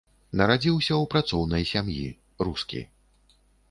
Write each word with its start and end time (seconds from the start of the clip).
Нарадзіўся 0.39 0.93
ў 0.97 1.03
працоўнай 1.13 1.69
сям'і, 1.75 2.09
рускі. 2.49 2.87